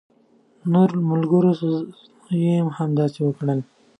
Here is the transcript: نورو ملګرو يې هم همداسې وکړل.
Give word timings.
نورو 0.71 0.97
ملګرو 1.11 1.51
يې 2.41 2.53
هم 2.61 2.69
همداسې 2.79 3.19
وکړل. 3.23 3.59